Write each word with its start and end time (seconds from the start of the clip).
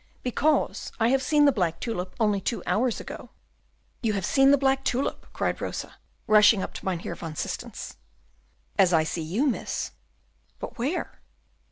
"Because 0.23 0.91
I 0.99 1.09
have 1.09 1.21
seen 1.21 1.45
the 1.45 1.51
black 1.51 1.79
tulip 1.79 2.15
only 2.19 2.41
two 2.41 2.63
hours 2.65 2.99
ago." 2.99 3.29
"You 4.01 4.13
have 4.13 4.25
seen 4.25 4.49
the 4.49 4.57
black 4.57 4.83
tulip!" 4.83 5.31
cried 5.31 5.61
Rosa, 5.61 5.93
rushing 6.25 6.63
up 6.63 6.73
to 6.73 6.85
Mynheer 6.85 7.13
van 7.13 7.35
Systens. 7.35 7.97
"As 8.79 8.93
I 8.93 9.03
see 9.03 9.21
you, 9.21 9.45
miss." 9.45 9.91
"But 10.57 10.79
where?" 10.79 11.21